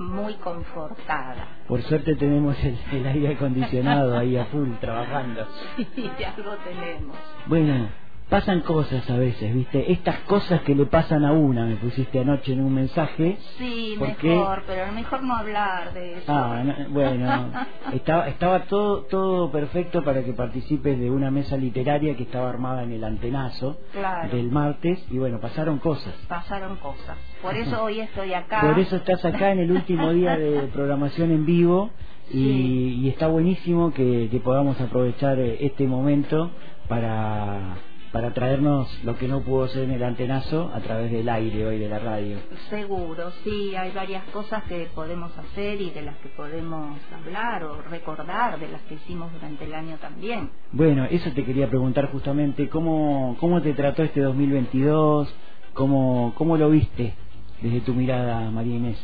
muy 0.00 0.34
confortada. 0.34 1.46
Por 1.68 1.82
suerte 1.82 2.16
tenemos 2.16 2.56
el, 2.64 2.78
el 2.92 3.06
aire 3.06 3.34
acondicionado 3.34 4.16
ahí 4.16 4.36
a 4.36 4.46
full 4.46 4.72
trabajando. 4.80 5.46
Sí, 5.94 6.10
algo 6.24 6.56
tenemos. 6.64 7.16
Bueno, 7.46 7.88
pasan 8.30 8.60
cosas 8.60 9.08
a 9.10 9.16
veces, 9.18 9.52
¿viste? 9.52 9.92
Estas 9.92 10.20
cosas 10.20 10.60
que 10.62 10.74
le 10.74 10.86
pasan 10.86 11.24
a 11.24 11.32
una, 11.32 11.66
me 11.66 11.74
pusiste 11.76 12.20
anoche 12.20 12.52
en 12.52 12.62
un 12.62 12.72
mensaje. 12.72 13.36
Sí, 13.58 13.96
mejor, 14.00 14.62
pero 14.66 14.90
mejor 14.92 15.22
no 15.22 15.34
hablar 15.36 15.92
de 15.92 16.18
eso. 16.18 16.32
Ah, 16.32 16.62
no, 16.64 16.74
bueno, 16.90 17.50
estaba, 17.92 18.28
estaba 18.28 18.60
todo, 18.64 19.02
todo 19.02 19.50
perfecto 19.50 20.02
para 20.04 20.22
que 20.22 20.32
participes 20.32 20.98
de 20.98 21.10
una 21.10 21.30
mesa 21.30 21.56
literaria 21.56 22.16
que 22.16 22.22
estaba 22.22 22.48
armada 22.48 22.84
en 22.84 22.92
el 22.92 23.02
antenazo 23.04 23.78
Claro. 23.92 24.28
del 24.34 24.50
martes 24.50 25.04
y 25.10 25.18
bueno, 25.18 25.40
pasaron 25.40 25.78
cosas. 25.78 26.14
Pasaron 26.28 26.76
cosas. 26.76 27.18
Por 27.42 27.56
eso 27.56 27.82
hoy 27.82 28.00
estoy 28.00 28.32
acá. 28.32 28.60
Por 28.60 28.78
eso 28.78 28.96
estás 28.96 29.24
acá 29.24 29.50
en 29.52 29.58
el 29.58 29.72
último 29.72 30.12
día 30.12 30.38
de 30.38 30.68
programación 30.72 31.32
en 31.32 31.44
vivo 31.44 31.90
y, 32.28 32.32
Sí. 32.32 33.00
y 33.02 33.08
está 33.08 33.26
buenísimo 33.26 33.92
que, 33.92 34.28
que 34.30 34.38
podamos 34.38 34.80
aprovechar 34.80 35.38
eh, 35.40 35.58
este 35.66 35.88
momento 35.88 36.52
para, 36.88 37.74
para 38.12 38.34
traernos 38.34 38.88
lo 39.04 39.16
que 39.16 39.28
no 39.28 39.40
pudo 39.40 39.68
ser 39.68 39.84
en 39.84 39.92
el 39.92 40.02
antenazo 40.02 40.70
a 40.74 40.80
través 40.80 41.12
del 41.12 41.28
aire 41.28 41.66
hoy 41.66 41.78
de 41.78 41.88
la 41.88 41.98
radio. 41.98 42.38
Seguro, 42.68 43.30
sí, 43.44 43.74
hay 43.76 43.92
varias 43.92 44.24
cosas 44.30 44.64
que 44.64 44.88
podemos 44.94 45.36
hacer 45.38 45.80
y 45.80 45.90
de 45.90 46.02
las 46.02 46.16
que 46.18 46.28
podemos 46.30 46.98
hablar 47.12 47.64
o 47.64 47.82
recordar 47.82 48.58
de 48.58 48.68
las 48.68 48.82
que 48.82 48.94
hicimos 48.94 49.32
durante 49.32 49.64
el 49.64 49.74
año 49.74 49.96
también. 49.98 50.50
Bueno, 50.72 51.04
eso 51.04 51.30
te 51.32 51.44
quería 51.44 51.68
preguntar 51.68 52.10
justamente, 52.10 52.68
¿cómo, 52.68 53.36
cómo 53.38 53.62
te 53.62 53.74
trató 53.74 54.02
este 54.02 54.20
2022? 54.20 55.32
¿Cómo, 55.74 56.34
¿Cómo 56.36 56.56
lo 56.56 56.70
viste 56.70 57.14
desde 57.62 57.80
tu 57.80 57.94
mirada, 57.94 58.50
María 58.50 58.76
Inés? 58.76 58.98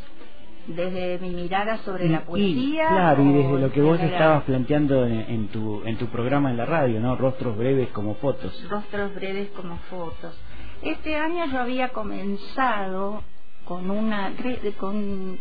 Desde 0.67 1.19
mi 1.21 1.31
mirada 1.31 1.77
sobre 1.79 2.07
Y- 2.07 2.09
la 2.09 2.25
poesía. 2.25 2.85
Y, 2.85 2.89
claro, 2.89 3.23
y 3.23 3.33
desde 3.33 3.59
lo 3.61 3.71
que 3.73 3.81
vos 3.81 4.01
estabas 4.01 4.43
planteando 4.45 5.07
en, 5.07 5.21
en 5.21 5.49
tu, 5.49 5.83
en 5.85 5.97
tu 5.97 6.07
programa 6.07 6.51
en 6.51 6.57
la 6.57 6.67
radio, 6.67 6.99
¿no? 7.01 7.15
Rostros 7.17 7.57
breves 7.57 7.89
como 7.91 8.15
fotos. 8.17 8.53
Rostros 8.69 9.15
breves 9.15 9.51
como 9.51 9.77
fotos. 9.91 10.37
Este 10.83 11.17
año 11.17 11.47
yo 11.47 11.61
había 11.61 11.91
comenzado 11.91 13.23
con 13.65 13.91
una 13.91 14.33
con, 14.79 15.39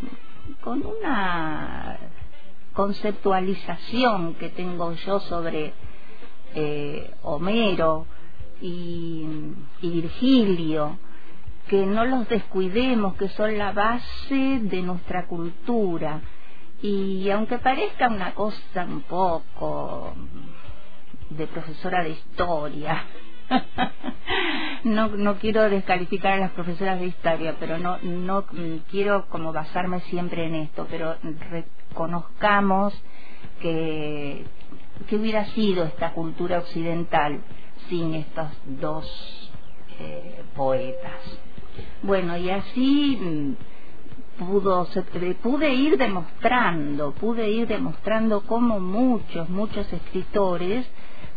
con 0.62 0.84
una 0.86 1.98
conceptualización 2.74 4.36
que 4.36 4.50
tengo 4.50 4.94
yo 4.94 5.20
sobre 5.22 5.74
eh, 6.54 7.12
Homero 7.24 8.06
y, 8.62 9.26
y 9.82 9.90
Virgilio, 9.90 10.98
que 11.68 11.86
no 11.86 12.06
los 12.06 12.28
descuidemos, 12.30 13.16
que 13.16 13.30
son 13.30 13.58
la 13.58 13.72
base 13.72 14.60
de 14.62 14.82
nuestra 14.82 15.28
cultura. 15.28 16.22
Y 16.82 17.30
aunque 17.30 17.58
parezca 17.58 18.08
una 18.08 18.34
cosa 18.34 18.86
un 18.86 19.02
poco 19.02 20.14
de 21.30 21.48
profesora 21.48 22.04
de 22.04 22.12
historia, 22.12 23.04
no, 24.84 25.08
no 25.10 25.36
quiero 25.36 25.70
descalificar 25.70 26.34
a 26.34 26.38
las 26.38 26.52
profesoras 26.52 27.00
de 27.00 27.08
historia, 27.08 27.56
pero 27.60 27.78
no, 27.78 27.98
no 28.02 28.46
quiero 28.90 29.28
como 29.30 29.52
basarme 29.54 30.02
siempre 30.02 30.46
en 30.46 30.56
esto, 30.56 30.88
pero 30.90 31.16
reconozcamos 31.50 32.94
que, 33.62 34.46
que 35.08 35.16
hubiera 35.16 35.46
sido 35.46 35.86
esta 35.86 36.12
cultura 36.12 36.60
occidental 36.60 37.42
sin 37.90 38.16
estos 38.16 38.50
dos 38.66 39.52
eh, 40.00 40.44
poetas. 40.56 41.40
Bueno, 42.04 42.38
y 42.38 42.50
así 42.50 43.18
mm, 43.22 43.54
pudo, 44.46 44.86
se- 44.88 45.04
eh, 45.16 45.36
pude 45.42 45.74
ir 45.74 45.98
demostrando, 45.98 47.14
pude 47.14 47.50
ir 47.52 47.68
demostrando 47.68 48.42
cómo 48.42 48.80
muchos, 48.80 49.50
muchos 49.50 49.92
escritores 49.94 50.86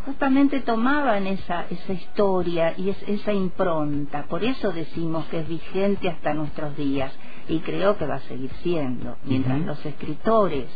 justamente 0.05 0.61
tomaban 0.61 1.27
esa, 1.27 1.67
esa 1.71 1.93
historia 1.93 2.75
y 2.77 2.91
es- 2.91 3.03
esa 3.07 3.33
impronta. 3.33 4.25
Por 4.29 4.45
eso 4.45 4.73
decimos 4.73 5.27
que 5.27 5.41
es 5.41 5.49
vigente 5.49 6.09
hasta 6.09 6.35
nuestros 6.35 6.77
días 6.77 7.13
y 7.49 7.61
creo 7.61 7.97
que 7.99 8.07
va 8.07 8.17
a 8.17 8.21
seguir 8.21 8.51
siendo. 8.63 9.17
Mientras 9.25 9.61
los 9.63 9.85
escritores 9.87 10.67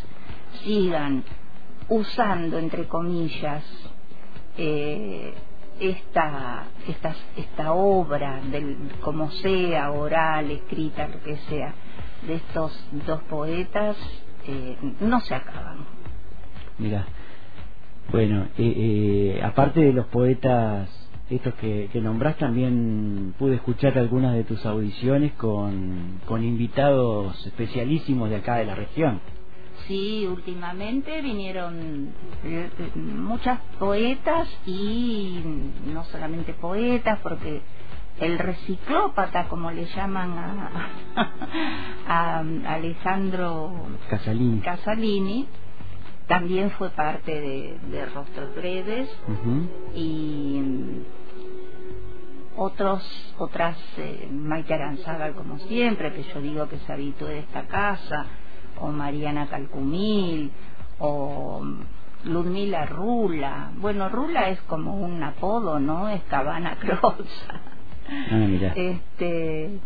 sigan 0.65 1.25
usando, 1.89 2.59
entre 2.59 2.87
comillas, 2.89 3.65
eh, 4.59 5.35
esta, 5.81 6.65
esta, 6.89 7.15
esta 7.37 7.73
obra, 7.73 8.41
del, 8.51 8.77
como 9.01 9.31
sea, 9.31 9.91
oral, 9.91 10.51
escrita, 10.51 11.09
lo 11.09 11.23
que 11.23 11.37
sea, 11.49 11.75
de 12.27 12.35
estos 12.35 12.89
dos 13.07 13.23
poetas, 13.25 13.97
eh, 14.47 14.77
no 15.01 15.21
se 15.21 15.35
acaban. 15.35 15.79
Mira, 16.79 17.07
bueno, 18.11 18.45
eh, 18.59 19.37
eh, 19.37 19.43
aparte 19.43 19.81
de 19.81 19.93
los 19.93 20.07
poetas 20.07 20.89
estos 21.31 21.55
que, 21.55 21.89
que 21.93 22.01
también 22.39 23.35
pude 23.39 23.55
escuchar 23.55 23.97
algunas 23.99 24.35
de 24.35 24.45
tus 24.45 24.67
audiciones 24.67 25.33
con, 25.33 26.21
con 26.27 26.45
invitados 26.45 27.47
especialísimos 27.47 28.29
de 28.29 28.37
acá 28.37 28.57
de 28.57 28.67
la 28.67 28.75
región. 28.75 29.21
Sí, 29.87 30.27
últimamente 30.27 31.21
vinieron 31.21 32.13
eh, 32.45 32.71
eh, 32.79 32.99
muchas 32.99 33.61
poetas 33.79 34.49
y 34.67 35.43
no 35.93 36.05
solamente 36.05 36.55
poetas, 36.55 37.19
porque 37.23 37.63
el 38.21 38.39
reciclópata, 38.39 39.49
como 39.49 39.71
le 39.71 39.87
llaman 39.87 40.39
a, 40.39 40.89
a 42.07 42.75
Alejandro 42.75 43.73
Casalín. 44.09 44.61
Casalini, 44.61 45.49
también 46.29 46.71
fue 46.73 46.91
parte 46.91 47.33
de, 47.33 47.79
de 47.91 48.07
Rostros 48.07 48.55
Breves 48.55 49.09
y 49.95 50.63
otros 52.57 53.35
otras 53.39 53.79
eh, 53.97 54.29
Maite 54.31 54.75
Aranzábal 54.75 55.35
como 55.35 55.59
siempre 55.59 56.13
que 56.13 56.23
yo 56.23 56.41
digo 56.41 56.69
que 56.69 56.79
se 56.79 56.93
habitúe 56.93 57.27
de 57.27 57.39
esta 57.41 57.67
casa 57.67 58.27
o 58.83 58.89
Mariana 58.89 59.47
Calcumil 59.49 60.51
o 60.99 61.63
Ludmila 62.25 62.85
Rula. 62.87 63.71
Bueno 63.79 64.09
Rula 64.09 64.51
es 64.51 64.61
como 64.63 64.95
un 64.95 65.23
apodo 65.23 65.79
no 65.81 66.09
es 66.09 66.23
Cabana 66.25 66.77
Croza 66.81 67.61
Ah, 68.31 68.35
mira. 68.37 68.73
este 68.77 69.79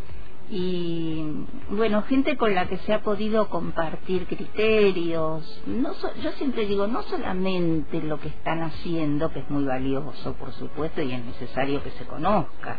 y 0.48 1.24
bueno 1.70 2.02
gente 2.02 2.36
con 2.36 2.54
la 2.54 2.66
que 2.66 2.76
se 2.78 2.92
ha 2.94 3.02
podido 3.02 3.48
compartir 3.48 4.26
criterios. 4.26 5.62
No 5.66 5.92
so- 5.94 6.14
yo 6.22 6.30
siempre 6.32 6.66
digo 6.66 6.86
no 6.86 7.02
solamente 7.02 8.00
lo 8.02 8.18
que 8.20 8.28
están 8.28 8.62
haciendo 8.62 9.32
que 9.32 9.40
es 9.40 9.50
muy 9.50 9.64
valioso 9.64 10.34
por 10.34 10.52
supuesto 10.52 11.02
y 11.02 11.12
es 11.12 11.24
necesario 11.24 11.82
que 11.82 11.90
se 11.90 12.04
conozca 12.06 12.78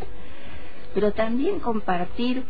pero 0.94 1.12
también 1.14 1.60
compartir 1.60 2.46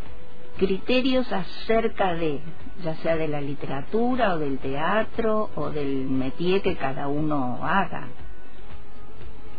criterios 0.57 1.31
acerca 1.31 2.13
de 2.13 2.41
ya 2.84 2.95
sea 2.97 3.16
de 3.16 3.28
la 3.28 3.41
literatura 3.41 4.35
o 4.35 4.40
del 4.40 4.59
teatro 4.59 5.50
o 5.56 5.69
del 5.69 6.07
métier 6.09 6.62
que 6.62 6.75
cada 6.75 7.07
uno 7.07 7.59
haga 7.63 8.07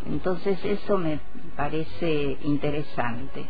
entonces 0.08 0.58
eso 0.64 0.96
me 0.96 1.20
parece 1.56 2.38
interesante. 2.42 3.44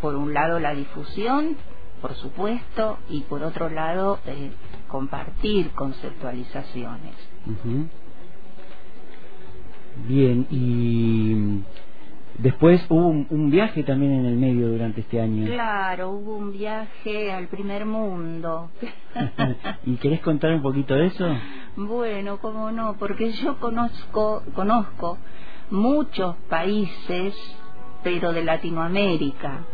Por 0.00 0.14
un 0.14 0.32
lado 0.32 0.58
la 0.58 0.74
difusión, 0.74 1.56
por 2.00 2.14
supuesto, 2.14 2.98
y 3.08 3.20
por 3.22 3.42
otro 3.42 3.68
lado 3.68 4.18
eh, 4.26 4.50
compartir 4.88 5.70
conceptualizaciones. 5.72 7.14
Bien, 10.06 10.46
y 10.50 11.62
después 12.38 12.84
hubo 12.88 13.06
un, 13.06 13.26
un 13.30 13.50
viaje 13.50 13.82
también 13.82 14.12
en 14.12 14.26
el 14.26 14.36
medio 14.36 14.68
durante 14.68 15.00
este 15.00 15.20
año. 15.20 15.46
Claro, 15.46 16.10
hubo 16.10 16.36
un 16.36 16.52
viaje 16.52 17.32
al 17.32 17.48
primer 17.48 17.86
mundo. 17.86 18.70
¿Y 19.86 19.96
querés 19.96 20.20
contar 20.20 20.52
un 20.52 20.62
poquito 20.62 20.94
de 20.94 21.06
eso? 21.06 21.26
bueno, 21.76 22.38
cómo 22.38 22.70
no, 22.70 22.94
porque 22.98 23.32
yo 23.32 23.58
conozco, 23.58 24.42
conozco 24.54 25.18
muchos 25.70 26.36
países, 26.48 27.34
pero 28.02 28.32
de 28.32 28.44
Latinoamérica. 28.44 29.64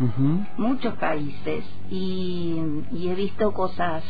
Muchos 0.57 0.95
países 0.95 1.65
y, 1.91 2.61
y 2.93 3.09
he 3.09 3.15
visto 3.15 3.53
cosas 3.53 4.05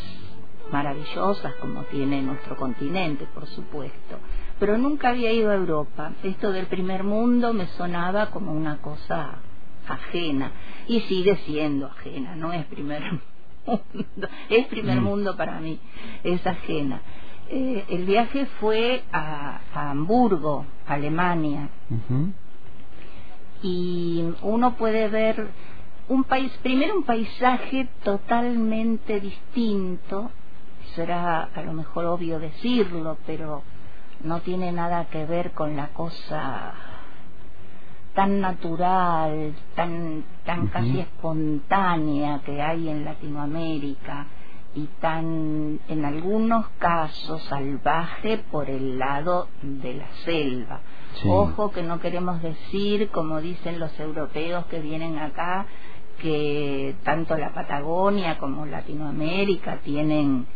maravillosas 0.70 1.54
como 1.54 1.82
tiene 1.84 2.22
nuestro 2.22 2.56
continente, 2.56 3.26
por 3.34 3.46
supuesto. 3.46 4.19
Pero 4.60 4.78
nunca 4.78 5.08
había 5.08 5.32
ido 5.32 5.50
a 5.50 5.54
Europa. 5.54 6.12
Esto 6.22 6.52
del 6.52 6.66
primer 6.66 7.02
mundo 7.02 7.52
me 7.52 7.66
sonaba 7.78 8.30
como 8.30 8.52
una 8.52 8.76
cosa 8.78 9.38
ajena 9.88 10.52
y 10.86 11.00
sigue 11.00 11.36
siendo 11.46 11.86
ajena, 11.86 12.36
no 12.36 12.52
es 12.52 12.64
primer 12.66 13.02
mundo, 13.66 14.28
es 14.50 14.66
primer 14.66 15.00
Mm. 15.00 15.04
mundo 15.04 15.36
para 15.36 15.58
mí, 15.60 15.80
es 16.22 16.46
ajena. 16.46 17.00
Eh, 17.48 17.84
el 17.88 18.04
viaje 18.04 18.46
fue 18.60 19.02
a, 19.12 19.60
a 19.74 19.90
Hamburgo, 19.90 20.66
Alemania, 20.86 21.70
Ujú. 21.90 22.32
y 23.62 24.24
uno 24.42 24.76
puede 24.76 25.08
ver 25.08 25.48
un 26.08 26.24
país, 26.24 26.52
primero 26.62 26.96
un 26.96 27.04
paisaje 27.04 27.88
totalmente 28.04 29.20
distinto, 29.20 30.30
será 30.94 31.44
a 31.44 31.62
lo 31.62 31.72
mejor 31.72 32.04
obvio 32.06 32.38
decirlo, 32.38 33.18
pero 33.26 33.62
no 34.25 34.40
tiene 34.40 34.72
nada 34.72 35.06
que 35.06 35.25
ver 35.26 35.52
con 35.52 35.76
la 35.76 35.88
cosa 35.88 36.75
tan 38.14 38.40
natural, 38.40 39.55
tan, 39.75 40.25
tan 40.44 40.67
casi 40.69 41.00
espontánea 41.00 42.40
que 42.44 42.61
hay 42.61 42.88
en 42.88 43.05
Latinoamérica 43.05 44.26
y 44.75 44.87
tan, 45.00 45.81
en 45.88 46.05
algunos 46.05 46.69
casos, 46.78 47.43
salvaje 47.44 48.38
por 48.50 48.69
el 48.69 48.99
lado 48.99 49.49
de 49.62 49.94
la 49.94 50.08
selva. 50.25 50.81
Ojo 51.26 51.73
que 51.73 51.82
no 51.82 51.99
queremos 51.99 52.40
decir, 52.43 53.11
como 53.11 53.40
dicen 53.40 53.81
los 53.81 53.99
europeos 53.99 54.66
que 54.66 54.81
vienen 54.81 55.19
acá, 55.19 55.66
que 56.20 56.94
tanto 57.02 57.37
la 57.37 57.52
Patagonia 57.52 58.38
como 58.38 58.66
Latinoamérica 58.66 59.78
tienen 59.78 60.46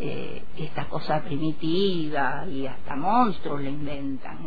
eh, 0.00 0.42
esta 0.58 0.86
cosa 0.86 1.22
primitiva 1.22 2.46
y 2.50 2.66
hasta 2.66 2.96
monstruos 2.96 3.60
le 3.60 3.70
inventan. 3.70 4.38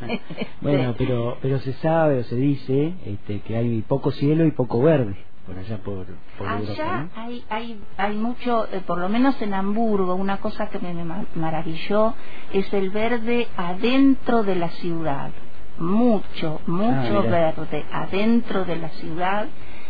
bueno, 0.60 0.94
pero 0.96 1.38
pero 1.40 1.58
se 1.60 1.72
sabe 1.74 2.18
o 2.18 2.24
se 2.24 2.36
dice 2.36 2.94
este, 3.04 3.40
que 3.40 3.56
hay 3.56 3.82
poco 3.82 4.10
cielo 4.10 4.44
y 4.46 4.50
poco 4.50 4.82
verde 4.82 5.16
por 5.46 5.58
allá 5.58 5.78
por, 5.78 6.06
allá 6.46 7.08
hay, 7.16 7.44
hay 7.48 7.80
hay 7.96 8.16
mucho 8.16 8.68
eh, 8.72 8.82
por 8.86 8.98
lo 8.98 9.08
menos 9.08 9.40
en 9.42 9.54
Hamburgo 9.54 10.14
una 10.14 10.38
cosa 10.38 10.68
que 10.68 10.78
me 10.78 10.94
maravilló 11.34 12.14
es 12.52 12.72
el 12.72 12.90
verde 12.90 13.48
adentro 13.56 14.42
de 14.42 14.54
la 14.54 14.68
ciudad. 14.68 15.30
Mucho 15.78 16.60
mucho 16.66 17.18
ah, 17.18 17.22
verde 17.22 17.84
adentro 17.92 18.64
de 18.64 18.76
la 18.76 18.90
ciudad 18.90 19.46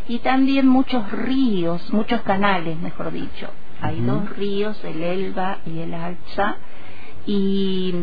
y 0.08 0.20
también 0.20 0.68
muchos 0.68 1.10
ríos 1.10 1.92
muchos 1.92 2.20
canales 2.22 2.78
mejor 2.78 3.10
dicho 3.10 3.50
hay 3.80 4.00
dos 4.00 4.36
ríos 4.36 4.82
el 4.84 5.02
Elba 5.02 5.58
y 5.66 5.78
el 5.80 5.94
Alza 5.94 6.56
y 7.26 7.94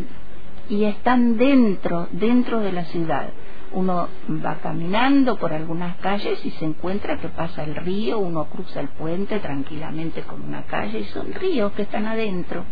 y 0.69 0.83
están 0.85 1.37
dentro, 1.37 2.07
dentro 2.11 2.59
de 2.59 2.71
la 2.71 2.85
ciudad. 2.85 3.29
Uno 3.73 4.07
va 4.45 4.55
caminando 4.55 5.37
por 5.37 5.53
algunas 5.53 5.97
calles 5.97 6.43
y 6.45 6.51
se 6.51 6.65
encuentra 6.65 7.17
que 7.17 7.29
pasa 7.29 7.63
el 7.63 7.75
río, 7.75 8.19
uno 8.19 8.45
cruza 8.45 8.79
el 8.79 8.87
puente 8.89 9.39
tranquilamente 9.39 10.21
con 10.21 10.41
una 10.41 10.63
calle 10.63 10.99
y 10.99 11.05
son 11.05 11.33
ríos 11.33 11.73
que 11.73 11.83
están 11.83 12.05
adentro. 12.05 12.63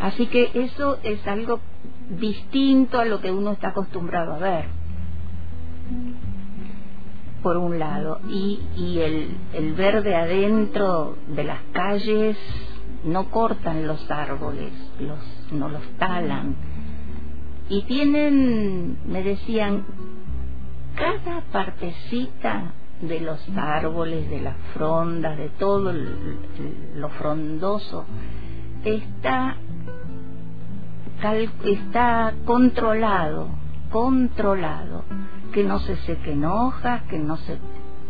Así 0.00 0.26
que 0.26 0.50
eso 0.54 0.98
es 1.02 1.26
algo 1.26 1.60
distinto 2.08 3.00
a 3.00 3.04
lo 3.04 3.20
que 3.20 3.30
uno 3.30 3.52
está 3.52 3.68
acostumbrado 3.68 4.34
a 4.34 4.38
ver, 4.38 4.66
por 7.44 7.58
un 7.58 7.78
lado, 7.78 8.20
y, 8.26 8.58
y 8.74 9.00
el, 9.00 9.36
el 9.52 9.74
verde 9.74 10.16
adentro 10.16 11.14
de 11.28 11.44
las 11.44 11.60
calles 11.72 12.38
no 13.04 13.30
cortan 13.30 13.86
los 13.86 14.10
árboles, 14.10 14.72
los, 14.98 15.52
no 15.52 15.68
los 15.68 15.82
talan. 15.98 16.56
Y 17.68 17.82
tienen, 17.82 18.96
me 19.06 19.22
decían, 19.22 19.84
cada 20.96 21.42
partecita 21.52 22.72
de 23.02 23.20
los 23.20 23.46
árboles, 23.56 24.30
de 24.30 24.40
las 24.40 24.56
frondas, 24.72 25.36
de 25.36 25.50
todo 25.50 25.92
lo 25.92 27.08
frondoso, 27.10 28.06
está, 28.84 29.56
está 31.64 32.32
controlado, 32.46 33.63
controlado, 33.94 35.04
que 35.52 35.62
no 35.62 35.78
se 35.78 35.94
sequen 35.98 36.44
hojas, 36.44 37.02
que 37.02 37.16
no 37.16 37.36
se 37.36 37.58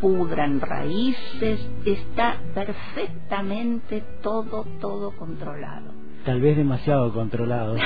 pudran 0.00 0.62
raíces, 0.62 1.60
está 1.84 2.36
perfectamente 2.54 4.02
todo, 4.22 4.64
todo 4.80 5.10
controlado. 5.10 5.92
Tal 6.24 6.40
vez 6.40 6.56
demasiado 6.56 7.12
controlado. 7.12 7.76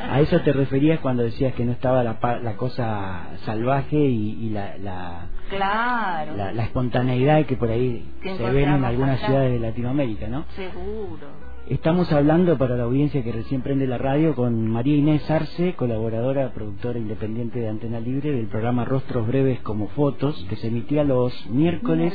A 0.00 0.20
eso 0.20 0.40
te 0.40 0.52
referías 0.52 0.98
cuando 0.98 1.22
decías 1.22 1.54
que 1.54 1.64
no 1.64 1.70
estaba 1.70 2.02
la, 2.02 2.18
la 2.42 2.56
cosa 2.56 3.36
salvaje 3.44 3.96
y, 3.96 4.50
la, 4.50 4.76
la, 4.76 5.26
claro. 5.50 6.36
la, 6.36 6.64
espontaneidad 6.64 7.46
que 7.46 7.56
por 7.56 7.70
ahí 7.70 8.04
se 8.20 8.50
ven 8.50 8.68
en 8.68 8.84
algunas 8.84 9.20
ciudades 9.20 9.52
de 9.52 9.60
Latinoamérica, 9.60 10.26
¿no? 10.26 10.44
Seguro. 10.56 11.43
Estamos 11.68 12.12
hablando 12.12 12.58
para 12.58 12.76
la 12.76 12.82
audiencia 12.82 13.24
que 13.24 13.32
recién 13.32 13.62
prende 13.62 13.86
la 13.86 13.96
radio 13.96 14.34
con 14.34 14.68
María 14.68 14.96
Inés 14.96 15.30
Arce, 15.30 15.72
colaboradora, 15.72 16.52
productora 16.52 16.98
independiente 16.98 17.58
de 17.58 17.68
Antena 17.68 18.00
Libre 18.00 18.32
del 18.32 18.48
programa 18.48 18.84
Rostros 18.84 19.26
Breves 19.26 19.60
como 19.60 19.88
Fotos, 19.88 20.44
que 20.50 20.56
se 20.56 20.66
emitía 20.66 21.04
los 21.04 21.32
miércoles, 21.48 22.12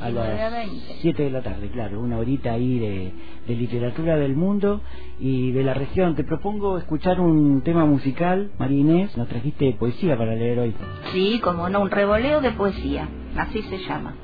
a 0.00 0.08
las 0.08 0.70
7 1.02 1.22
de 1.22 1.30
la 1.30 1.42
tarde, 1.42 1.68
claro, 1.68 2.00
una 2.00 2.16
horita 2.16 2.52
ahí 2.52 2.78
de, 2.78 3.12
de 3.46 3.54
literatura 3.54 4.16
del 4.16 4.34
mundo 4.34 4.80
y 5.20 5.52
de 5.52 5.64
la 5.64 5.74
región. 5.74 6.14
Te 6.16 6.24
propongo 6.24 6.78
escuchar 6.78 7.20
un 7.20 7.60
tema 7.60 7.84
musical, 7.84 8.52
María 8.58 8.78
Inés, 8.78 9.14
nos 9.18 9.28
trajiste 9.28 9.76
poesía 9.78 10.16
para 10.16 10.34
leer 10.34 10.60
hoy. 10.60 10.74
Sí, 11.12 11.40
como 11.44 11.68
no, 11.68 11.82
un 11.82 11.90
revoleo 11.90 12.40
de 12.40 12.52
poesía, 12.52 13.06
así 13.36 13.60
se 13.64 13.80
llama. 13.80 14.14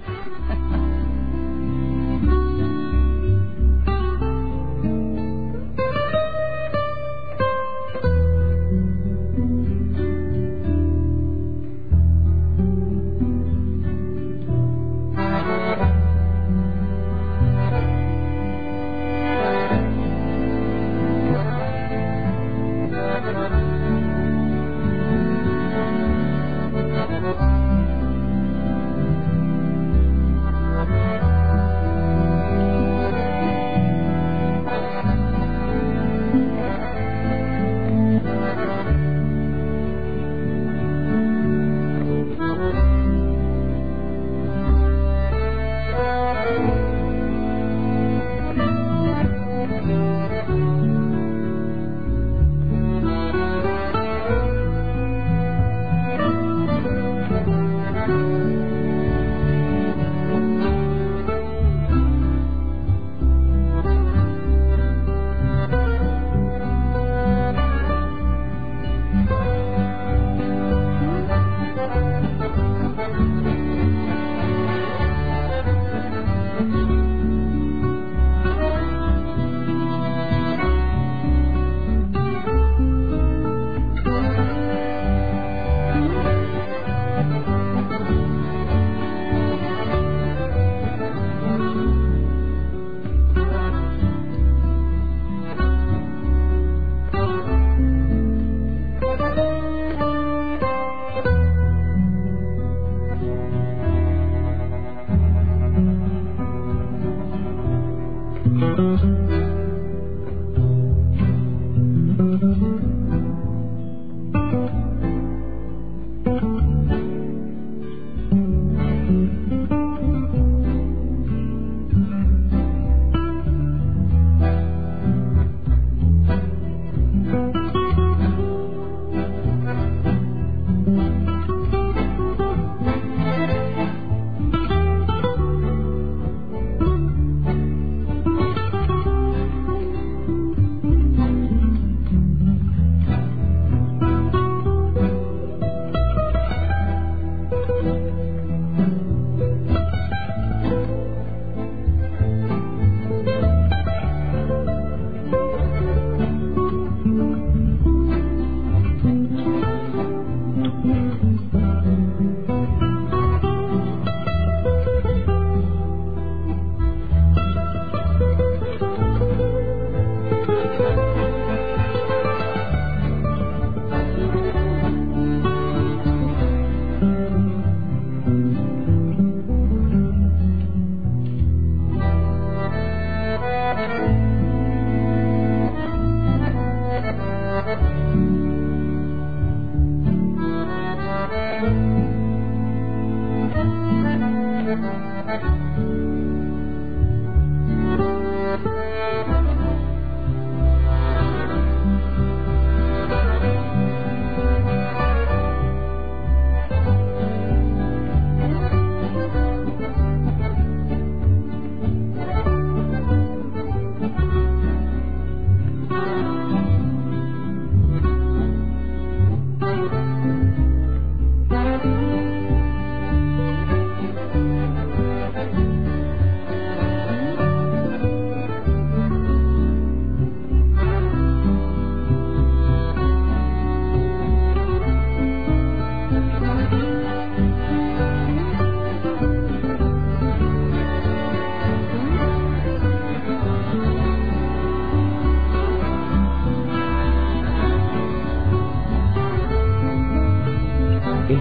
Thank 195.27 195.43
you. 195.43 196.04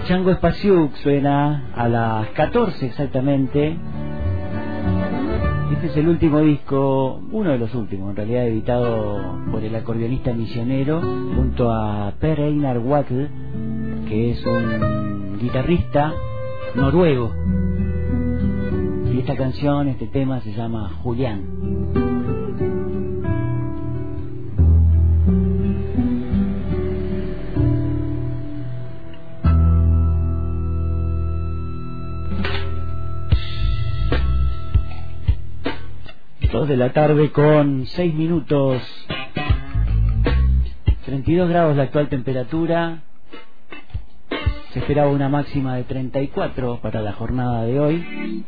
Chango 0.06 0.32
Espaciuc 0.32 0.94
suena 0.96 1.70
a 1.74 1.88
las 1.88 2.28
14 2.30 2.84
exactamente. 2.84 3.74
Este 5.72 5.86
es 5.86 5.96
el 5.96 6.08
último 6.08 6.40
disco, 6.40 7.22
uno 7.32 7.52
de 7.52 7.58
los 7.58 7.74
últimos 7.74 8.10
en 8.10 8.16
realidad, 8.16 8.46
editado 8.46 9.38
por 9.50 9.64
el 9.64 9.74
acordeonista 9.74 10.34
misionero 10.34 11.00
junto 11.00 11.72
a 11.72 12.12
Per 12.20 12.38
Einar 12.38 12.80
Watl, 12.80 13.28
que 14.06 14.32
es 14.32 14.44
un 14.44 15.38
guitarrista 15.40 16.12
noruego. 16.74 17.32
Y 19.10 19.20
esta 19.20 19.36
canción, 19.36 19.88
este 19.88 20.06
tema 20.08 20.40
se 20.42 20.52
llama 20.52 20.90
Julián. 21.02 22.73
De 36.68 36.76
la 36.76 36.92
tarde 36.92 37.30
con 37.30 37.86
6 37.86 38.14
minutos. 38.14 38.82
32 41.04 41.48
grados 41.48 41.76
la 41.76 41.84
actual 41.84 42.08
temperatura. 42.08 43.02
Se 44.72 44.78
esperaba 44.78 45.10
una 45.10 45.28
máxima 45.28 45.76
de 45.76 45.84
34 45.84 46.80
para 46.80 47.02
la 47.02 47.12
jornada 47.12 47.64
de 47.64 47.80
hoy. 47.80 48.44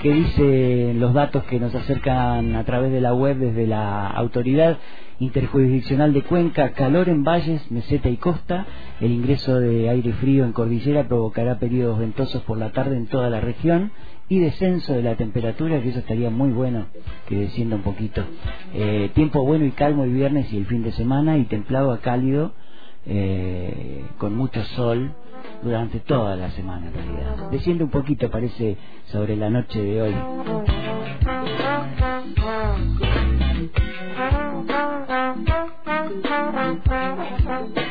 ¿Qué 0.00 0.12
dicen 0.12 1.00
los 1.00 1.12
datos 1.12 1.42
que 1.44 1.58
nos 1.58 1.74
acercan 1.74 2.54
a 2.54 2.64
través 2.64 2.92
de 2.92 3.00
la 3.00 3.12
web 3.12 3.36
desde 3.36 3.66
la 3.66 4.06
autoridad 4.06 4.78
interjurisdiccional 5.18 6.12
de 6.12 6.22
Cuenca? 6.22 6.72
Calor 6.72 7.08
en 7.08 7.24
valles, 7.24 7.70
meseta 7.70 8.08
y 8.08 8.16
costa. 8.16 8.66
El 9.00 9.10
ingreso 9.10 9.58
de 9.58 9.88
aire 9.88 10.12
frío 10.14 10.44
en 10.44 10.52
cordillera 10.52 11.08
provocará 11.08 11.58
periodos 11.58 11.98
ventosos 11.98 12.42
por 12.44 12.56
la 12.56 12.70
tarde 12.70 12.96
en 12.96 13.08
toda 13.08 13.28
la 13.28 13.40
región 13.40 13.90
y 14.30 14.38
descenso 14.38 14.94
de 14.94 15.02
la 15.02 15.16
temperatura, 15.16 15.82
que 15.82 15.88
eso 15.90 15.98
estaría 15.98 16.30
muy 16.30 16.52
bueno 16.52 16.86
que 17.26 17.36
descienda 17.36 17.74
un 17.76 17.82
poquito. 17.82 18.24
Eh, 18.72 19.10
tiempo 19.12 19.44
bueno 19.44 19.66
y 19.66 19.72
calmo 19.72 20.04
el 20.04 20.12
viernes 20.12 20.50
y 20.52 20.56
el 20.56 20.66
fin 20.66 20.84
de 20.84 20.92
semana 20.92 21.36
y 21.36 21.44
templado 21.46 21.92
a 21.92 21.98
cálido 21.98 22.52
eh, 23.06 24.04
con 24.18 24.36
mucho 24.36 24.62
sol 24.76 25.12
durante 25.64 25.98
toda 25.98 26.36
la 26.36 26.50
semana 26.52 26.86
en 26.86 26.94
realidad. 26.94 27.50
Desciende 27.50 27.82
un 27.82 27.90
poquito 27.90 28.30
parece 28.30 28.76
sobre 29.06 29.34
la 29.36 29.50
noche 29.50 29.82
de 29.82 30.00
hoy. 30.00 30.14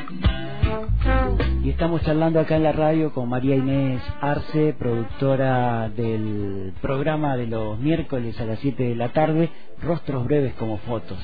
Estamos 1.69 2.01
charlando 2.01 2.39
acá 2.39 2.55
en 2.55 2.63
la 2.63 2.71
radio 2.71 3.13
con 3.13 3.29
María 3.29 3.55
Inés 3.55 4.01
Arce, 4.21 4.73
productora 4.77 5.87
del 5.89 6.73
programa 6.81 7.37
de 7.37 7.45
los 7.45 7.77
miércoles 7.79 8.37
a 8.41 8.45
las 8.45 8.59
7 8.59 8.83
de 8.83 8.95
la 8.95 9.09
tarde, 9.13 9.51
Rostros 9.79 10.25
Breves 10.25 10.55
como 10.55 10.77
Fotos. 10.79 11.19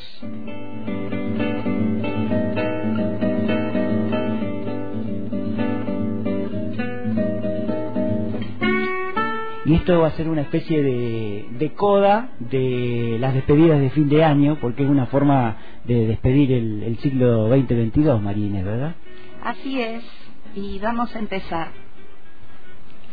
Y 9.65 9.73
esto 9.73 9.99
va 9.99 10.07
a 10.07 10.11
ser 10.11 10.29
una 10.29 10.41
especie 10.41 10.83
de, 10.83 11.47
de, 11.57 11.73
coda 11.73 12.29
de 12.39 13.17
las 13.19 13.33
despedidas 13.33 13.81
de 13.81 13.89
fin 13.89 14.07
de 14.07 14.23
año, 14.23 14.59
porque 14.61 14.83
es 14.83 14.89
una 14.89 15.07
forma 15.07 15.57
de 15.85 16.05
despedir 16.05 16.51
el, 16.51 16.83
el 16.83 16.97
siglo 16.99 17.49
2022, 17.49 18.21
María 18.21 18.45
Inés, 18.45 18.63
¿verdad? 18.63 18.95
Así 19.43 19.81
es 19.81 20.24
y 20.55 20.79
vamos 20.79 21.13
a 21.15 21.19
empezar. 21.19 21.71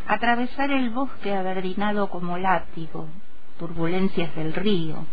Atravesar 0.07 0.71
el 0.71 0.91
bosque 0.91 1.35
averdinado 1.35 2.09
como 2.09 2.39
látigo, 2.39 3.09
turbulencias 3.59 4.35
del 4.37 4.55
río, 4.55 5.05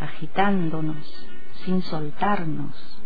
agitándonos 0.00 1.26
sin 1.64 1.82
soltarnos, 1.82 3.00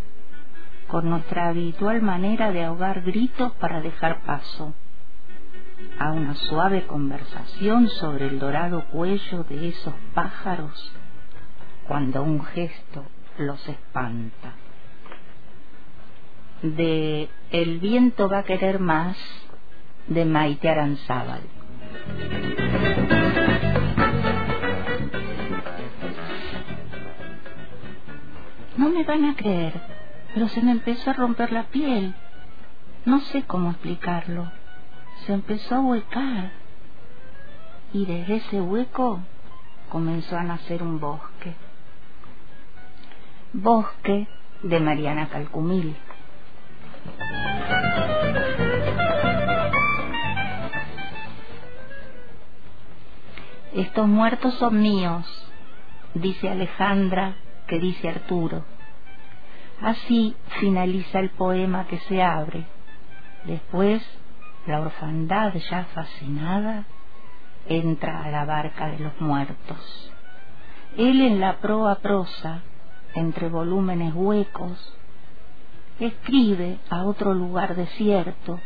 con 0.89 1.09
nuestra 1.09 1.49
habitual 1.49 2.03
manera 2.03 2.51
de 2.53 2.65
ahogar 2.65 3.03
gritos 3.03 3.53
para 3.53 3.81
dejar 3.81 4.23
paso 4.23 4.75
a 5.99 6.13
una 6.13 6.35
suave 6.35 6.87
conversación 6.87 7.89
sobre 7.89 8.27
el 8.27 8.39
dorado 8.39 8.85
cuello 8.87 9.45
de 9.45 9.69
esos 9.69 9.95
pájaros 10.15 10.93
cuando 11.89 12.23
un 12.23 12.45
gesto 12.45 13.05
los 13.39 13.69
espanta 13.69 14.55
de 16.63 17.29
El 17.51 17.81
viento 17.81 18.29
va 18.29 18.39
a 18.39 18.45
querer 18.45 18.79
más 18.79 19.17
de 20.07 20.25
Maite 20.25 20.69
Aranzábal. 20.69 21.43
No 28.77 28.89
me 28.89 29.05
van 29.05 29.25
a 29.25 29.37
creer, 29.37 29.81
pero 30.35 30.49
se 30.49 30.63
me 30.63 30.71
empezó 30.71 31.11
a 31.11 31.15
romper 31.15 31.53
la 31.53 31.65
piel. 31.65 32.15
No 33.05 33.21
sé 33.21 33.43
cómo 33.43 33.71
explicarlo. 33.71 34.51
Se 35.27 35.33
empezó 35.33 35.77
a 35.77 35.81
huecar. 35.81 36.53
Y 37.93 38.07
desde 38.07 38.37
ese 38.37 38.61
hueco 38.61 39.21
comenzó 39.89 40.37
a 40.37 40.43
nacer 40.43 40.83
un 40.83 40.99
bosque. 40.99 41.55
Bosque 43.53 44.27
de 44.63 44.81
Mariana 44.81 45.29
Calcumil. 45.29 45.95
Estos 53.75 54.07
muertos 54.07 54.55
son 54.55 54.83
míos, 54.83 55.27
dice 56.15 56.51
Alejandra, 56.51 57.37
que 57.67 57.79
dice 57.79 58.11
Arturo. 58.11 58.65
Así 59.81 60.37
finaliza 60.61 61.21
el 61.21 61.31
poema 61.31 61.87
que 61.87 61.99
se 62.01 62.23
abre. 62.23 62.67
Después, 63.45 64.03
la 64.67 64.81
orfandad 64.81 65.55
ya 65.55 65.87
fascinada 65.95 66.85
entra 67.67 68.25
a 68.25 68.31
la 68.31 68.45
barca 68.45 68.89
de 68.89 68.99
los 68.99 69.21
muertos. 69.21 70.13
Él 70.97 71.23
en 71.23 71.41
la 71.41 71.57
proa 71.57 71.97
prosa, 71.97 72.61
entre 73.15 73.49
volúmenes 73.49 74.13
huecos, 74.15 74.95
escribe 76.07 76.79
a 76.91 77.05
otro 77.05 77.35
lugar 77.35 77.75
desierto 77.75 78.61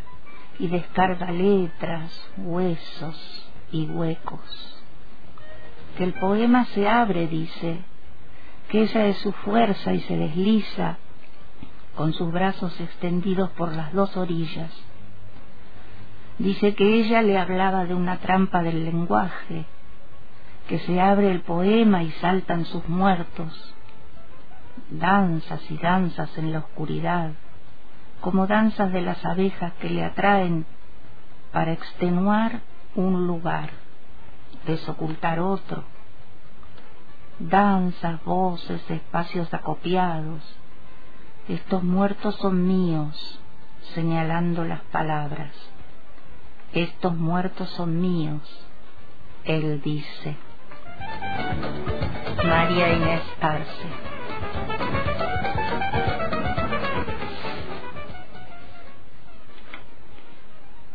y 0.58 0.68
descarga 0.68 1.30
letras, 1.30 2.30
huesos 2.38 3.50
y 3.72 3.86
huecos. 3.86 4.82
Que 5.96 6.04
el 6.04 6.12
poema 6.14 6.64
se 6.66 6.88
abre, 6.88 7.26
dice, 7.26 7.80
que 8.68 8.82
ella 8.82 9.06
es 9.06 9.18
su 9.18 9.32
fuerza 9.32 9.94
y 9.94 10.00
se 10.00 10.16
desliza 10.16 10.98
con 11.96 12.12
sus 12.12 12.30
brazos 12.30 12.78
extendidos 12.80 13.50
por 13.50 13.72
las 13.74 13.92
dos 13.92 14.16
orillas. 14.16 14.70
Dice 16.38 16.74
que 16.74 17.00
ella 17.00 17.22
le 17.22 17.38
hablaba 17.38 17.86
de 17.86 17.94
una 17.94 18.18
trampa 18.18 18.62
del 18.62 18.84
lenguaje, 18.84 19.64
que 20.68 20.78
se 20.80 21.00
abre 21.00 21.30
el 21.30 21.40
poema 21.40 22.02
y 22.02 22.10
saltan 22.12 22.66
sus 22.66 22.86
muertos, 22.88 23.75
danzas 24.90 25.70
y 25.70 25.78
danzas 25.78 26.36
en 26.38 26.52
la 26.52 26.58
oscuridad, 26.58 27.32
como 28.20 28.46
danzas 28.46 28.92
de 28.92 29.02
las 29.02 29.24
abejas 29.24 29.72
que 29.80 29.90
le 29.90 30.04
atraen 30.04 30.66
para 31.52 31.72
extenuar 31.72 32.60
un 32.94 33.26
lugar, 33.26 33.70
desocultar 34.66 35.40
otro. 35.40 35.84
Danzas, 37.38 38.24
voces, 38.24 38.90
espacios 38.90 39.52
acopiados. 39.52 40.42
Estos 41.48 41.82
muertos 41.82 42.34
son 42.36 42.66
míos, 42.66 43.40
señalando 43.94 44.64
las 44.64 44.80
palabras. 44.84 45.52
Estos 46.72 47.16
muertos 47.16 47.68
son 47.70 48.00
míos, 48.00 48.42
él 49.44 49.80
dice. 49.82 50.36
María 52.44 52.92
Inés 52.92 53.22
Arce. 53.40 54.15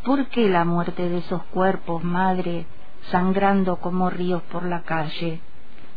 ¿Por 0.04 0.28
qué 0.28 0.50
la 0.50 0.66
muerte 0.66 1.10
de 1.10 1.20
esos 1.20 1.44
cuerpos, 1.46 2.04
madre, 2.04 2.66
sangrando 3.12 3.78
como 3.78 4.10
ríos 4.10 4.42
por 4.52 4.64
la 4.64 4.82
calle? 4.82 5.42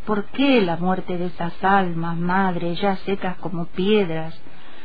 ¿Por 0.07 0.27
qué 0.27 0.61
la 0.61 0.77
muerte 0.77 1.17
de 1.17 1.27
esas 1.27 1.65
almas, 1.65 2.17
madre, 2.17 2.75
ya 2.75 2.97
secas 2.97 3.39
como 3.39 3.65
piedras, 3.67 4.39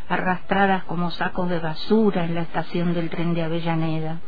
arrastradas 0.07 0.85
como 0.85 1.11
sacos 1.11 1.49
de 1.49 1.59
basura 1.59 2.23
en 2.23 2.35
la 2.35 2.41
estación 2.41 2.93
del 2.93 3.09
tren 3.09 3.33
de 3.33 3.43
Avellaneda? 3.43 4.19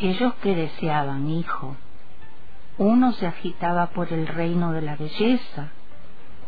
Ellos 0.00 0.32
que 0.42 0.54
deseaban, 0.54 1.28
hijo. 1.28 1.76
Uno 2.78 3.12
se 3.12 3.26
agitaba 3.26 3.88
por 3.88 4.12
el 4.12 4.26
reino 4.26 4.72
de 4.72 4.82
la 4.82 4.96
belleza, 4.96 5.68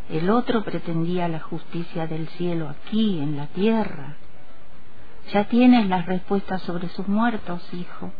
el 0.09 0.31
otro 0.31 0.65
pretendía 0.65 1.29
la 1.29 1.41
justicia 1.41 2.07
del 2.07 2.29
cielo 2.31 2.69
aquí, 2.69 3.19
en 3.19 3.37
la 3.37 3.47
tierra. 3.49 4.17
Ya 5.33 5.45
tienes 5.45 5.89
las 5.89 6.07
respuestas 6.07 6.63
sobre 6.63 6.89
sus 6.89 7.07
muertos, 7.07 7.63
hijo. 7.73 8.11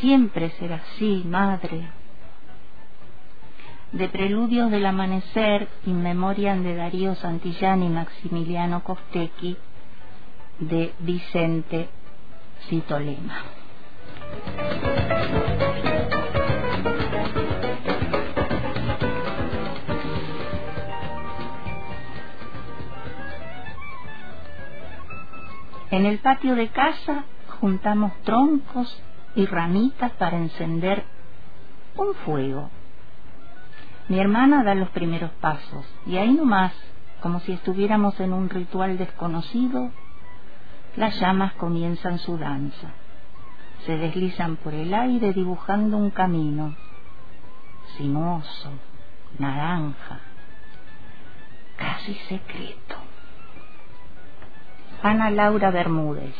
Siempre 0.00 0.50
será 0.58 0.76
así, 0.76 1.22
madre. 1.26 1.88
De 3.92 4.08
Preludios 4.08 4.70
del 4.70 4.86
Amanecer, 4.86 5.68
in 5.86 6.02
memoriam 6.02 6.62
de 6.62 6.76
Darío 6.76 7.14
Santillán 7.16 7.82
y 7.82 7.88
Maximiliano 7.88 8.84
Costecchi, 8.84 9.56
de 10.60 10.92
Vicente 11.00 11.88
Citolema. 12.68 13.42
En 25.90 26.06
el 26.06 26.18
patio 26.18 26.54
de 26.54 26.68
casa 26.68 27.24
juntamos 27.60 28.12
troncos 28.22 29.02
y 29.34 29.46
ramitas 29.46 30.12
para 30.12 30.36
encender 30.36 31.04
un 31.96 32.14
fuego. 32.24 32.70
Mi 34.08 34.18
hermana 34.18 34.62
da 34.62 34.74
los 34.74 34.88
primeros 34.90 35.30
pasos 35.40 35.84
y 36.06 36.16
ahí 36.16 36.32
nomás, 36.32 36.72
como 37.20 37.40
si 37.40 37.52
estuviéramos 37.52 38.18
en 38.20 38.32
un 38.32 38.48
ritual 38.48 38.98
desconocido, 38.98 39.90
las 40.96 41.18
llamas 41.20 41.52
comienzan 41.54 42.18
su 42.18 42.36
danza. 42.38 42.88
Se 43.86 43.96
deslizan 43.96 44.56
por 44.56 44.74
el 44.74 44.92
aire 44.94 45.32
dibujando 45.32 45.96
un 45.96 46.10
camino 46.10 46.76
sinuoso, 47.96 48.70
naranja, 49.38 50.20
casi 51.76 52.14
secreto. 52.28 52.99
Ana 55.02 55.30
Laura 55.30 55.70
Bermúdez. 55.70 56.34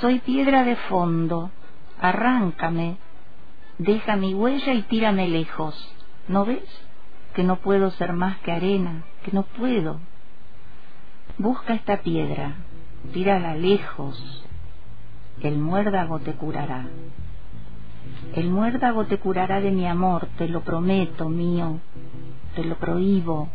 Soy 0.00 0.20
piedra 0.20 0.62
de 0.64 0.76
fondo, 0.76 1.50
arráncame, 1.98 2.98
deja 3.78 4.14
mi 4.16 4.34
huella 4.34 4.72
y 4.72 4.82
tírame 4.82 5.26
lejos. 5.28 5.74
¿No 6.28 6.44
ves? 6.44 6.62
Que 7.34 7.42
no 7.42 7.56
puedo 7.56 7.90
ser 7.92 8.12
más 8.12 8.38
que 8.38 8.52
arena, 8.52 9.02
que 9.24 9.32
no 9.32 9.42
puedo. 9.42 9.98
Busca 11.38 11.74
esta 11.74 12.02
piedra, 12.02 12.54
tírala 13.12 13.54
lejos, 13.54 14.44
el 15.42 15.58
muérdago 15.58 16.20
te 16.20 16.32
curará. 16.32 16.86
El 18.34 18.50
muérdago 18.50 19.04
te 19.06 19.18
curará 19.18 19.60
de 19.60 19.70
mi 19.70 19.86
amor, 19.86 20.28
te 20.38 20.48
lo 20.48 20.62
prometo, 20.62 21.28
mío, 21.28 21.78
te 22.54 22.64
lo 22.64 22.76
prohíbo. 22.76 23.48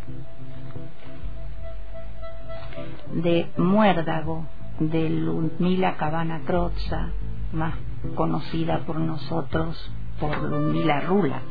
De 3.13 3.47
muérdago, 3.57 4.45
de 4.79 5.09
Ludmila 5.09 5.97
Cabana 5.97 6.41
Crozza, 6.45 7.09
más 7.51 7.73
conocida 8.15 8.79
por 8.85 8.97
nosotros 8.99 9.91
por 10.19 10.37
Ludmila 10.41 11.01
Rula 11.01 11.41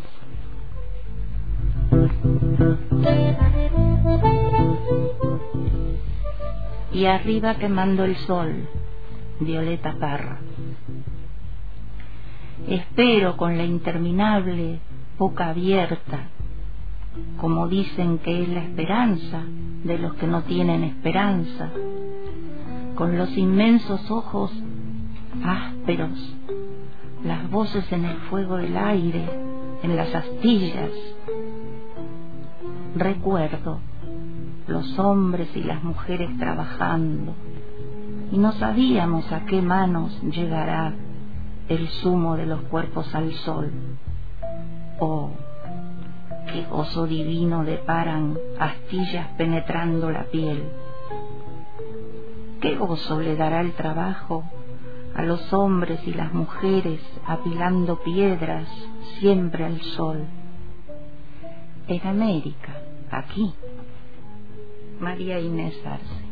y 6.98 7.06
arriba 7.06 7.54
quemando 7.54 8.02
el 8.02 8.16
sol, 8.16 8.68
Violeta 9.38 9.94
Parra. 10.00 10.40
Espero 12.66 13.37
con 13.37 13.56
la 13.56 13.64
interminable 13.64 14.80
boca 15.16 15.50
abierta, 15.50 16.22
como 17.40 17.68
dicen 17.68 18.18
que 18.18 18.42
es 18.42 18.48
la 18.48 18.64
esperanza 18.64 19.44
de 19.84 19.96
los 19.96 20.14
que 20.14 20.26
no 20.26 20.42
tienen 20.42 20.82
esperanza, 20.82 21.70
con 22.96 23.16
los 23.16 23.30
inmensos 23.37 24.11
ojos 24.11 24.50
ásperos, 25.44 26.18
las 27.22 27.48
voces 27.48 27.92
en 27.92 28.06
el 28.06 28.16
fuego 28.22 28.56
del 28.56 28.76
aire, 28.76 29.24
en 29.84 29.94
las 29.94 30.12
astillas. 30.12 30.90
Recuerdo 32.96 33.78
los 34.68 34.98
hombres 34.98 35.48
y 35.57 35.62
las 35.62 35.83
mujeres 35.83 36.31
trabajando, 36.38 37.35
y 38.31 38.38
no 38.38 38.52
sabíamos 38.52 39.33
a 39.33 39.46
qué 39.46 39.62
manos 39.62 40.20
llegará 40.22 40.94
el 41.68 41.88
zumo 41.88 42.37
de 42.37 42.46
los 42.46 42.61
cuerpos 42.62 43.14
al 43.14 43.33
sol. 43.33 43.70
Oh, 45.00 45.31
qué 46.52 46.64
gozo 46.64 47.07
divino 47.07 47.64
deparan 47.64 48.38
astillas 48.59 49.28
penetrando 49.37 50.11
la 50.11 50.24
piel. 50.24 50.70
Qué 52.61 52.76
gozo 52.76 53.20
le 53.20 53.37
dará 53.37 53.61
el 53.61 53.72
trabajo 53.72 54.44
a 55.14 55.22
los 55.22 55.52
hombres 55.52 56.00
y 56.07 56.12
las 56.12 56.33
mujeres 56.33 57.00
apilando 57.26 58.00
piedras 58.02 58.68
siempre 59.18 59.64
al 59.64 59.81
sol. 59.81 60.24
En 61.87 62.07
América, 62.07 62.81
aquí. 63.11 63.54
María 65.00 65.38
Inés 65.38 65.74
Arce. 65.84 66.28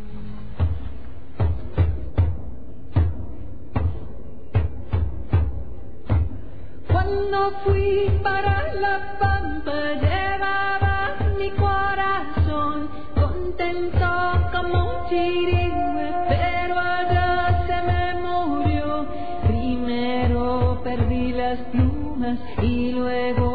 Cuando 6.92 7.52
fui 7.64 8.10
para 8.22 8.74
la 8.74 9.18
pampa 9.20 9.72
llevaba 10.02 11.16
mi 11.38 11.50
corazón 11.52 12.88
contento 13.14 14.08
como 14.52 15.00
un 15.00 15.08
chirigüe, 15.08 16.10
pero 16.28 16.78
allá 16.78 17.64
se 17.66 17.82
me 17.88 18.14
murió. 18.20 19.06
Primero 19.46 20.80
perdí 20.82 21.32
las 21.32 21.58
plumas 21.70 22.38
y 22.62 22.92
luego 22.92 23.45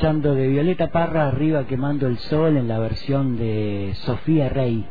escuchando 0.00 0.34
de 0.34 0.48
Violeta 0.48 0.90
Parra 0.90 1.28
arriba 1.28 1.66
quemando 1.66 2.06
el 2.06 2.16
sol 2.16 2.56
en 2.56 2.68
la 2.68 2.78
versión 2.78 3.36
de 3.36 3.92
Sofía 3.96 4.48
Rey. 4.48 4.88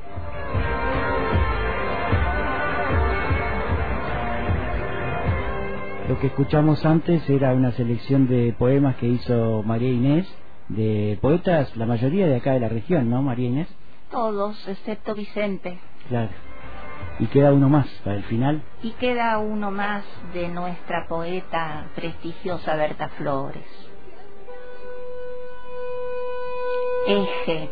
Lo 6.07 6.19
que 6.19 6.27
escuchamos 6.27 6.85
antes 6.85 7.27
era 7.27 7.53
una 7.53 7.71
selección 7.71 8.27
de 8.27 8.53
poemas 8.55 8.97
que 8.97 9.07
hizo 9.07 9.63
María 9.63 9.89
Inés, 9.89 10.31
de 10.67 11.17
poetas, 11.19 11.75
la 11.75 11.87
mayoría 11.87 12.27
de 12.27 12.35
acá 12.35 12.51
de 12.53 12.59
la 12.59 12.69
región, 12.69 13.09
¿no, 13.09 13.23
María 13.23 13.47
Inés? 13.47 13.67
Todos, 14.11 14.67
excepto 14.67 15.15
Vicente. 15.15 15.79
Claro. 16.07 16.29
Y 17.17 17.25
queda 17.25 17.51
uno 17.51 17.67
más 17.67 17.87
para 18.03 18.17
el 18.17 18.23
final. 18.25 18.61
Y 18.83 18.91
queda 18.91 19.39
uno 19.39 19.71
más 19.71 20.03
de 20.35 20.49
nuestra 20.49 21.07
poeta 21.07 21.87
prestigiosa 21.95 22.75
Berta 22.75 23.09
Flores. 23.17 23.88
Eje. 27.07 27.69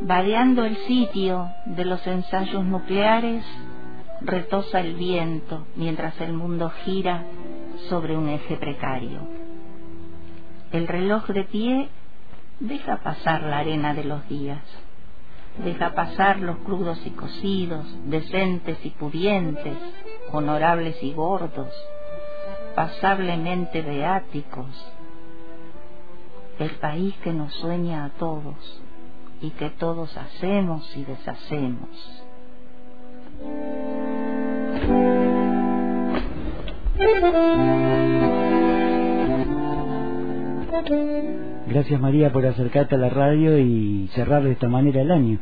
Vadeando 0.00 0.64
el 0.64 0.76
sitio 0.88 1.48
de 1.64 1.84
los 1.84 2.04
ensayos 2.06 2.64
nucleares, 2.64 3.44
retosa 4.20 4.80
el 4.80 4.94
viento 4.94 5.66
mientras 5.76 6.20
el 6.20 6.32
mundo 6.32 6.70
gira 6.84 7.24
sobre 7.88 8.16
un 8.16 8.28
eje 8.28 8.56
precario. 8.56 9.20
El 10.72 10.88
reloj 10.88 11.26
de 11.28 11.44
pie 11.44 11.88
deja 12.60 12.98
pasar 12.98 13.42
la 13.42 13.58
arena 13.58 13.94
de 13.94 14.04
los 14.04 14.28
días, 14.28 14.62
deja 15.64 15.94
pasar 15.94 16.40
los 16.40 16.58
crudos 16.58 17.00
y 17.06 17.10
cocidos, 17.10 17.86
decentes 18.06 18.78
y 18.84 18.90
pudientes, 18.90 19.76
honorables 20.32 21.02
y 21.02 21.12
gordos, 21.12 21.72
pasablemente 22.74 23.82
beáticos, 23.82 24.92
el 26.58 26.70
país 26.72 27.14
que 27.22 27.32
nos 27.32 27.52
sueña 27.54 28.04
a 28.04 28.10
todos 28.10 28.82
y 29.40 29.50
que 29.50 29.70
todos 29.70 30.16
hacemos 30.16 30.96
y 30.96 31.04
deshacemos. 31.04 32.22
Gracias 41.66 42.00
María 42.00 42.32
por 42.32 42.44
acercarte 42.46 42.94
a 42.94 42.98
la 42.98 43.08
radio 43.08 43.58
y 43.58 44.08
cerrar 44.14 44.42
de 44.42 44.52
esta 44.52 44.68
manera 44.68 45.00
el 45.00 45.10
año. 45.10 45.38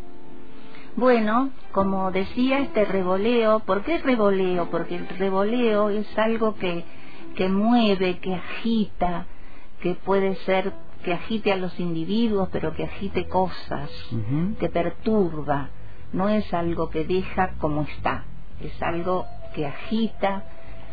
Bueno, 0.96 1.50
como 1.72 2.10
decía, 2.10 2.60
este 2.60 2.84
revoleo, 2.84 3.60
¿por 3.60 3.82
qué 3.82 3.98
revoleo? 3.98 4.70
Porque 4.70 4.96
el 4.96 5.08
revoleo 5.08 5.90
es 5.90 6.06
algo 6.18 6.56
que, 6.56 6.84
que 7.36 7.48
mueve, 7.48 8.18
que 8.18 8.34
agita, 8.34 9.26
que 9.80 9.94
puede 9.94 10.34
ser 10.46 10.72
que 11.04 11.12
agite 11.14 11.52
a 11.52 11.56
los 11.56 11.78
individuos, 11.80 12.48
pero 12.52 12.74
que 12.74 12.84
agite 12.84 13.28
cosas, 13.28 13.90
que 14.58 14.68
perturba, 14.68 15.70
no 16.12 16.28
es 16.28 16.52
algo 16.54 16.90
que 16.90 17.04
deja 17.04 17.54
como 17.58 17.82
está, 17.82 18.24
es 18.60 18.80
algo 18.82 19.26
que 19.54 19.66
agita, 19.66 20.44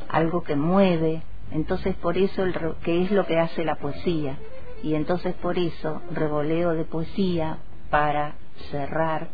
algo 0.10 0.43
que 0.43 0.56
mueve, 0.56 1.24
entonces 1.52 1.96
por 1.98 2.17
eso, 2.17 2.43
el, 2.43 2.54
re- 2.54 2.76
que 2.84 3.04
es 3.04 3.12
lo 3.12 3.26
que 3.26 3.39
hace 3.39 3.63
la 3.65 3.76
poesía, 3.76 4.38
y 4.84 4.96
entonces 4.96 5.34
por 5.36 5.58
eso 5.58 6.02
revoleo 6.12 6.72
de 6.72 6.86
poesía 6.86 7.58
para 7.89 8.36
cerrar 8.72 9.30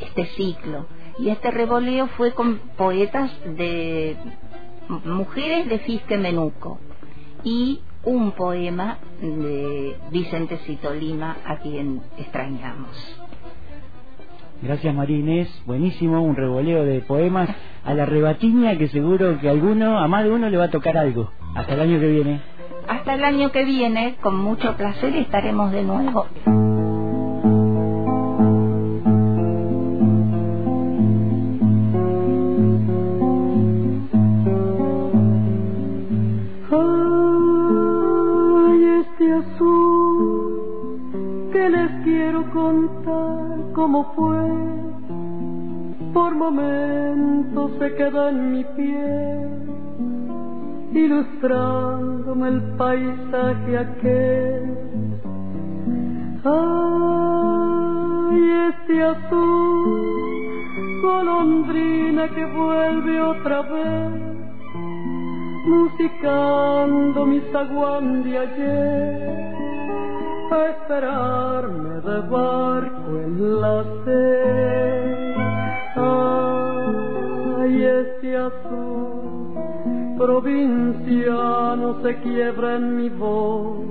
este 0.00 0.26
ciclo. 0.36 0.86
Y 1.18 1.30
este 1.30 1.50
revoleo 1.50 2.08
fue 2.08 2.32
con 2.34 2.58
poetas 2.76 3.30
de 3.44 4.16
mujeres 5.04 5.68
de 5.68 5.78
Fisque 5.80 6.18
Menuco 6.18 6.78
y 7.44 7.82
un 8.06 8.32
poema 8.32 8.98
de 9.20 9.96
Vicente 10.10 10.58
Lima 10.98 11.36
a 11.44 11.56
quien 11.56 12.00
extrañamos. 12.16 12.96
Gracias 14.62 14.94
María 14.94 15.18
Inés, 15.18 15.62
buenísimo, 15.66 16.22
un 16.22 16.34
revoleo 16.34 16.84
de 16.84 17.00
poemas 17.00 17.50
a 17.84 17.94
la 17.94 18.06
rebatiña 18.06 18.78
que 18.78 18.88
seguro 18.88 19.38
que 19.38 19.48
a 19.48 19.52
alguno, 19.52 19.98
a 19.98 20.08
más 20.08 20.24
de 20.24 20.30
uno 20.30 20.48
le 20.48 20.56
va 20.56 20.64
a 20.64 20.70
tocar 20.70 20.96
algo. 20.96 21.30
Hasta 21.54 21.74
el 21.74 21.80
año 21.80 22.00
que 22.00 22.08
viene. 22.08 22.40
Hasta 22.88 23.14
el 23.14 23.24
año 23.24 23.50
que 23.50 23.64
viene, 23.64 24.16
con 24.22 24.36
mucho 24.36 24.76
placer, 24.76 25.14
estaremos 25.16 25.72
de 25.72 25.82
nuevo. 25.82 26.26
Cómo 43.76 44.10
fue. 44.16 44.40
Por 46.14 46.34
momentos 46.34 47.72
se 47.78 47.94
queda 47.94 48.30
en 48.30 48.52
mi 48.52 48.64
piel, 48.64 49.50
ilustrándome 50.92 52.48
el 52.48 52.62
paisaje 52.78 53.78
aquel. 53.78 54.62
Ay, 56.42 58.38
este 58.70 59.02
azul, 59.04 60.00
golondrina 61.02 62.28
que 62.34 62.44
vuelve 62.46 63.20
otra 63.20 63.60
vez 63.60 64.36
musicando 65.66 67.26
mi 67.26 67.40
zaguán 67.52 68.22
de 68.22 68.38
ayer, 68.38 69.55
esperarme 70.50 72.00
de 72.00 72.20
barco 72.28 73.10
en 73.24 73.60
la 73.60 73.84
sed. 74.04 75.36
Ay, 75.96 77.84
este 77.84 78.36
azul 78.36 79.54
provinciano 80.18 82.02
se 82.02 82.16
quiebra 82.20 82.76
en 82.76 82.96
mi 82.96 83.08
voz, 83.10 83.84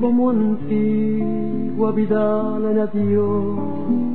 como 0.00 0.30
antigua 0.30 1.92
vidal 1.92 2.64
en 2.64 2.78
adiós 2.78 4.10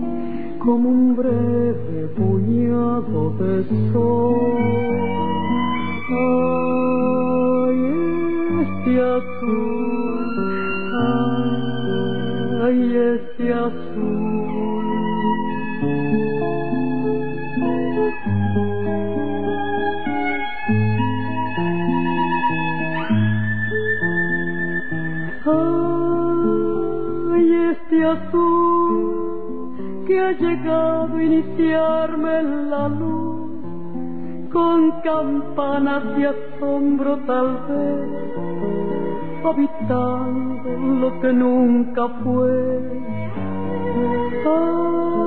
como 0.66 0.90
un 0.90 1.16
breve 1.16 2.08
puñado 2.18 3.30
de 3.38 3.64
sol. 3.94 4.36
Ay, 7.68 7.80
este 8.64 8.94
azul, 9.00 9.95
ay, 12.76 12.96
este 12.96 13.54
azul. 13.54 14.86
Ay, 27.34 27.54
este 27.72 28.06
azul 28.06 29.02
que 30.08 30.20
ha 30.20 30.32
llegado 30.32 31.16
a 31.16 31.24
iniciarme 31.24 32.40
en 32.40 32.70
la 32.70 32.88
luz 32.90 33.52
con 34.52 34.92
campanas 35.02 36.04
de 36.16 36.28
asombro 36.28 37.18
tal 37.26 37.60
vez, 37.68 38.55
habitando 39.50 40.70
lo 41.02 41.20
que 41.22 41.34
nunca 41.34 42.08
fue. 42.24 42.80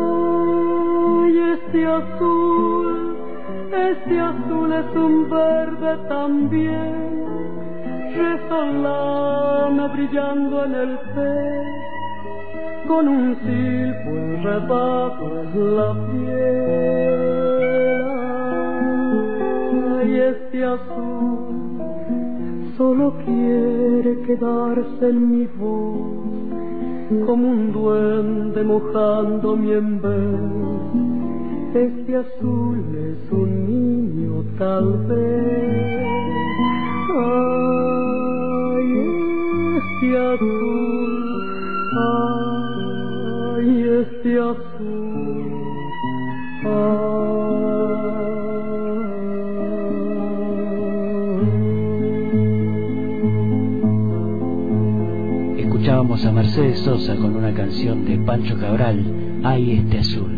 Ay, 0.00 1.34
este 1.54 1.86
azul, 1.86 3.16
este 3.72 4.20
azul 4.20 4.72
es 4.72 4.96
un 4.96 5.30
verde 5.30 5.96
también, 6.08 7.24
resolana 8.16 9.86
brillando 9.88 10.64
en 10.64 10.74
el 10.74 10.98
pez 11.14 11.88
con 12.86 13.08
un 13.08 13.36
silbo 13.44 14.10
enredado 14.10 15.42
en 15.42 15.76
la 15.76 15.90
piel. 16.10 17.28
Ay, 20.00 20.10
este 20.20 20.64
azul 20.64 21.07
solo 22.78 23.12
quiere 23.24 24.20
quedarse 24.22 25.08
en 25.10 25.30
mi 25.32 25.46
voz, 25.58 27.26
como 27.26 27.50
un 27.50 27.72
duende 27.72 28.62
mojándome 28.62 29.72
en 29.74 30.00
vez. 30.00 30.78
Este 31.74 32.16
azul 32.16 32.78
es 32.94 33.32
un 33.32 33.66
niño 33.66 34.44
tal 34.56 34.86
vez. 35.08 36.06
Ay, 37.18 38.88
este 39.80 40.16
azul, 40.16 41.12
ay, 43.56 43.68
este 44.02 44.38
azul. 44.38 45.52
Ay. 46.64 47.47
Escuchábamos 56.08 56.24
a 56.24 56.42
Mercedes 56.42 56.78
Sosa 56.80 57.16
con 57.16 57.36
una 57.36 57.52
canción 57.52 58.06
de 58.06 58.16
Pancho 58.16 58.58
Cabral, 58.58 59.42
Ay 59.44 59.72
este 59.72 59.98
azul. 59.98 60.37